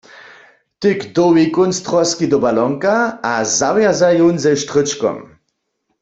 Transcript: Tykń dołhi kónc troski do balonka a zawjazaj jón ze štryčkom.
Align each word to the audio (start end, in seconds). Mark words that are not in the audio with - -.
Tykń 0.81 1.09
dołhi 1.17 1.43
kónc 1.57 1.75
troski 1.87 2.25
do 2.31 2.39
balonka 2.45 2.95
a 3.33 3.33
zawjazaj 3.59 4.17
jón 4.21 4.35
ze 4.43 4.51
štryčkom. 4.63 5.17